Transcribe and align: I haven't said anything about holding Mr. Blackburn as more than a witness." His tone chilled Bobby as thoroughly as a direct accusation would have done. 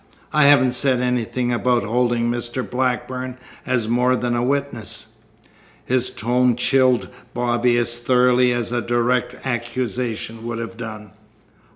I 0.33 0.45
haven't 0.45 0.71
said 0.71 0.99
anything 0.99 1.53
about 1.53 1.83
holding 1.83 2.31
Mr. 2.31 2.67
Blackburn 2.67 3.37
as 3.67 3.87
more 3.87 4.15
than 4.15 4.35
a 4.35 4.41
witness." 4.41 5.09
His 5.85 6.09
tone 6.09 6.55
chilled 6.55 7.07
Bobby 7.35 7.77
as 7.77 7.99
thoroughly 7.99 8.51
as 8.51 8.71
a 8.71 8.81
direct 8.81 9.35
accusation 9.45 10.43
would 10.47 10.57
have 10.57 10.75
done. 10.75 11.11